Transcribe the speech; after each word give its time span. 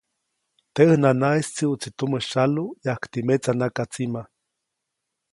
Teʼ 0.73 0.85
ʼäj 0.89 0.99
nanaʼis 1.03 1.47
tsiʼutsi 1.55 1.89
tumä 1.97 2.19
syalu 2.29 2.65
yajkti 2.85 3.19
metsa 3.27 3.51
nakatsima. 3.59 4.21